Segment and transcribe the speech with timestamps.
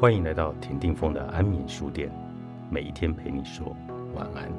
[0.00, 2.10] 欢迎来到田定峰的安眠书店，
[2.70, 3.76] 每一天陪你说
[4.14, 4.50] 晚安。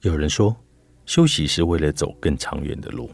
[0.00, 0.56] 有人说，
[1.04, 3.10] 休息是为了走更长远的路，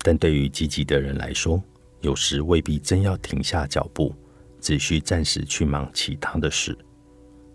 [0.00, 1.58] 但对于积极的人来说，
[2.02, 4.14] 有时未必真要停下脚步，
[4.60, 6.76] 只需暂时去忙其他的事，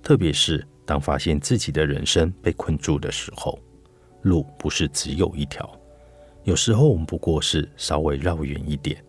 [0.02, 0.68] 特别是。
[0.90, 3.60] 当发现自己的人生被困住的时候，
[4.24, 5.70] 路不是只有一条。
[6.46, 9.00] 有时候我们不过是稍微绕远一点，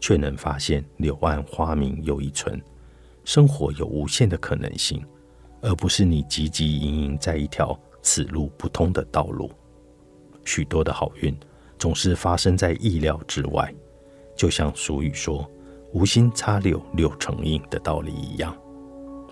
[0.00, 2.60] 却能发现柳暗花明又一村。
[3.22, 5.00] 生活有无限的可能性，
[5.60, 9.48] 而不是你汲汲营营在一条此路不通的道路。
[10.44, 11.32] 许多的好运
[11.78, 13.72] 总是发生在意料之外，
[14.34, 15.48] 就像俗语说
[15.94, 18.52] “无心插柳柳成荫”的道理一样。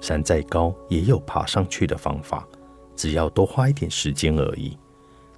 [0.07, 2.47] 山再高，也有爬上去的方法，
[2.95, 4.79] 只要多花一点时间而已。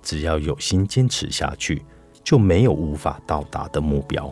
[0.02, 1.83] 只要有心坚持下去，
[2.22, 4.30] 就没有无法到达的目标。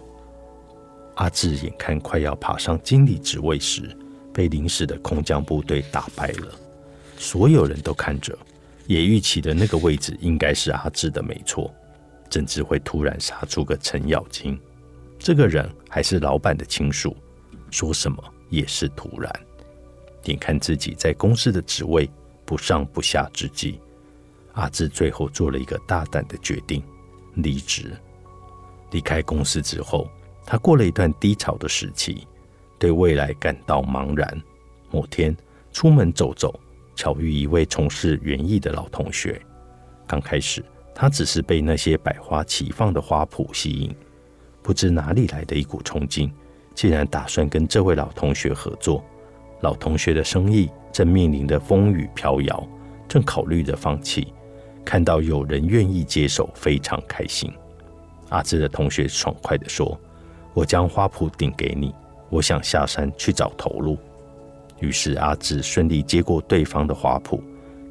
[1.15, 3.97] 阿志眼看快要爬上经理职位时，
[4.31, 6.53] 被临时的空降部队打败了。
[7.17, 8.39] 所有人都看着，
[8.87, 11.75] 也预期的那个位置应该是阿志的没错。
[12.29, 14.61] 甚至会突然杀出个程咬金，
[15.19, 17.17] 这个人还是老板的亲属，
[17.71, 19.46] 说什么也是突然。
[20.27, 22.09] 眼看自己在公司的职位
[22.45, 23.81] 不上不下之际，
[24.53, 26.83] 阿志最后做了一个大胆的决定：
[27.35, 27.93] 离职。
[28.91, 30.09] 离开公司之后，
[30.45, 32.27] 他过了一段低潮的时期，
[32.79, 34.43] 对未来感到茫然。
[34.91, 35.37] 某天
[35.73, 36.59] 出门走走，
[36.95, 39.41] 巧遇一位从事园艺的老同学。
[40.07, 43.95] 刚开始，他只是被那些百花齐放的花圃吸引，
[44.63, 46.33] 不知哪里来的一股冲劲，
[46.75, 49.05] 竟然打算跟这位老同学合作。
[49.61, 52.69] 老同学的生意正面临着风雨飘摇，
[53.09, 54.33] 正考虑着放弃。
[54.85, 57.53] 看到有人愿意接手，非常开心。
[58.29, 59.99] 阿志的同学爽快地说
[60.55, 61.95] ：“我将花圃顶给你，
[62.29, 63.99] 我想下山去找投入。”
[64.81, 67.41] 于是阿志顺利接过对方的花圃，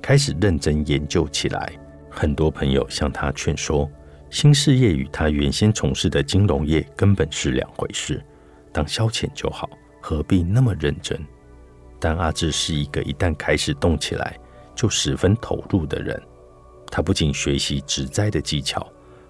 [0.02, 1.74] 开始认真研究起来。
[2.10, 3.90] 很多朋友向他劝说，
[4.30, 8.24] 新事业与他原先从事的金融业根本是两回事，
[8.72, 9.70] 当消遣就好，
[10.00, 11.20] 何必那么认真？
[12.06, 14.40] 但阿志是一个一旦开始动起来
[14.76, 16.22] 就十分投入的人。
[16.86, 18.88] 他不仅学习植栽的技巧，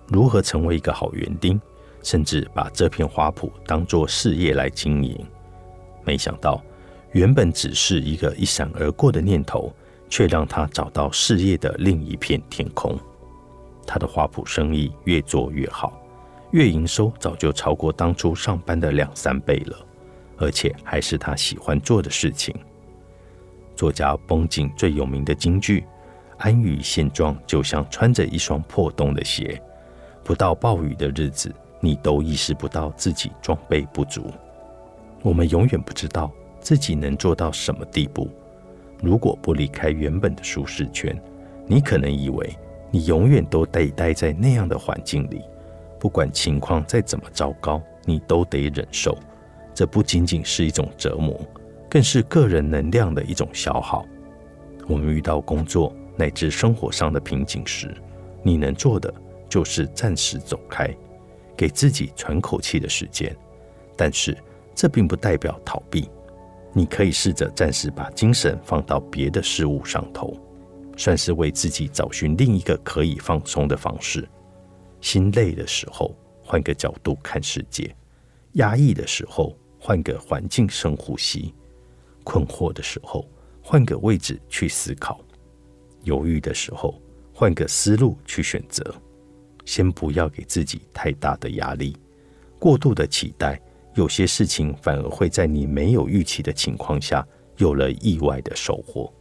[0.09, 1.57] 如何成为一个好园丁，
[2.03, 5.17] 甚至把这片花圃当作事业来经营。
[6.03, 6.61] 没想到，
[7.13, 9.73] 原本只是一个一闪而过的念头，
[10.09, 12.99] 却让他找到事业的另一片天空。
[13.87, 15.97] 他的花圃生意越做越好，
[16.51, 19.77] 月营收早就超过当初上班的两三倍了。
[20.37, 22.55] 而且还是他喜欢做的事情。
[23.75, 25.85] 作家绷紧最有名的金句
[26.39, 29.61] ：“安于现状，就像穿着一双破洞的鞋，
[30.23, 34.31] 不到暴雨的日子，你都意识不到自己装备不足。”
[35.21, 38.29] 我们永远不知道自己能做到什么地步。
[39.01, 41.19] 如果不离开原本的舒适圈，
[41.67, 42.55] 你可能以为
[42.91, 45.41] 你永远都得待在那样的环境里，
[45.99, 49.17] 不管情况再怎么糟糕，你都得忍受。
[49.75, 51.37] 这不仅仅是一种折磨，
[51.89, 54.05] 更是个人能量的一种消耗。
[54.87, 57.93] 我们遇到工作乃至生活上的瓶颈时，
[58.41, 59.13] 你能做的
[59.49, 60.89] 就是暂时走开，
[61.57, 63.35] 给自己喘口气的时间。
[63.97, 64.37] 但是
[64.73, 66.09] 这并不代表逃避，
[66.71, 70.33] 你可以试着暂时把精神放到别的事物上头，
[70.95, 74.25] 算是为自己找寻另一个可以放松的方式。
[75.01, 77.89] 心累的时候，换个角度看世界；
[78.53, 79.53] 压抑的时候，
[79.85, 81.53] 换个环境深呼吸，
[82.23, 83.23] 困惑的时候
[83.61, 85.21] 换个位置去思考，
[86.01, 86.99] 犹豫的时候
[87.31, 88.83] 换个思路去选择。
[89.63, 91.95] 先不要给自己太大的压力，
[92.57, 93.61] 过度的期待，
[93.93, 97.23] 有些事情反而会在你没有预期的情况下
[97.57, 99.13] 有了意外的收获。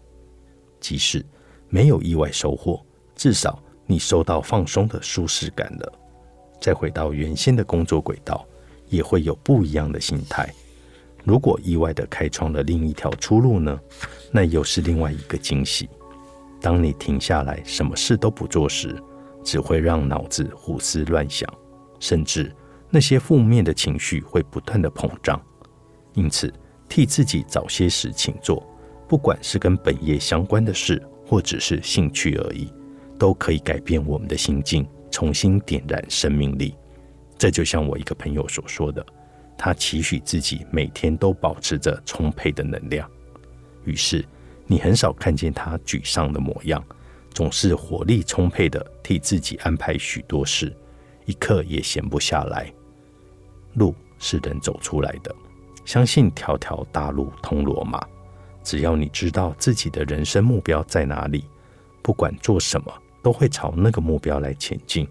[0.81, 1.23] 即使
[1.69, 2.83] 没有意外收获，
[3.15, 5.93] 至少你收到放松的舒适感了。
[6.59, 8.47] 再回到原先的工作轨道。
[8.89, 10.53] 也会有不一样的心态。
[11.25, 13.81] 如果意外的开创了另一条出路呢？
[14.31, 15.89] 那又是另外一个惊喜。
[16.61, 18.95] 当你停下来，什么事都不做时，
[19.43, 21.49] 只会让脑子胡思乱想，
[21.99, 22.55] 甚至
[22.91, 25.41] 那些负面的情绪会不断的膨胀。
[26.13, 26.53] 因此，
[26.89, 28.67] 替自己找些事情做，
[29.09, 32.73] 不管是跟本业相关的事，或只是兴趣而已，
[33.19, 36.75] 都可以改变我们的心境，重新点燃生命力。
[37.45, 39.05] 这就像我一个朋友所说的，
[39.59, 43.07] 他期许自己每天都保持着充沛的能量。
[43.85, 44.25] 于是，
[44.67, 46.83] 你很少看见他沮丧的模样，
[47.35, 50.75] 总是活力充沛的替自己安排许多事，
[51.27, 52.73] 一刻也闲不下来。
[53.75, 55.31] 路是人走出来的，
[55.85, 58.03] 相信条条大路通罗马。
[58.63, 61.45] 只要你知道自己的人生目标在哪里，
[62.01, 62.91] 不管做什么，
[63.23, 65.07] 都会朝那个目标来前进。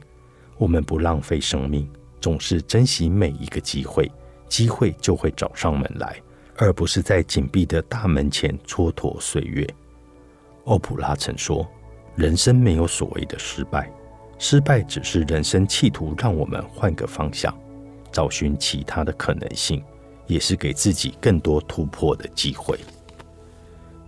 [0.57, 1.87] 我们不浪费生命，
[2.23, 4.09] 总是珍惜每一个机会，
[4.47, 6.15] 机会就会找上门来，
[6.55, 9.67] 而不是在紧闭的大门前蹉跎岁月。
[10.63, 11.67] 欧普拉曾说
[12.15, 13.91] ：“人生没有所谓的失败，
[14.39, 17.53] 失败只是人生企图让我们换个方向，
[18.09, 19.83] 找寻其他的可能性，
[20.25, 22.79] 也是给自己更多突破的机会。”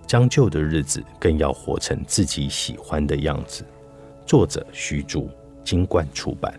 [0.08, 3.66] 将就的日子，更要活成自己喜欢的样子。
[4.26, 5.30] 作者：徐竹，
[5.66, 6.58] 金冠出版。